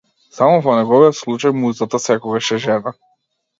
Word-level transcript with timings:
Само 0.37 0.55
во 0.67 0.77
неговиот 0.79 1.17
случај 1.19 1.55
музата 1.59 2.01
секогаш 2.09 2.53
е 2.59 2.61
жена. 2.67 2.97